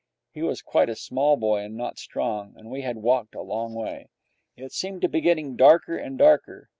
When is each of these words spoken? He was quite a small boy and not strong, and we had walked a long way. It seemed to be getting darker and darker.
He 0.33 0.41
was 0.41 0.63
quite 0.63 0.89
a 0.89 0.95
small 0.95 1.37
boy 1.37 1.59
and 1.59 1.77
not 1.77 1.99
strong, 1.99 2.55
and 2.57 2.71
we 2.71 2.81
had 2.81 2.97
walked 3.03 3.35
a 3.35 3.41
long 3.43 3.75
way. 3.75 4.07
It 4.57 4.71
seemed 4.73 5.03
to 5.03 5.07
be 5.07 5.21
getting 5.21 5.55
darker 5.55 5.95
and 5.95 6.17
darker. 6.17 6.69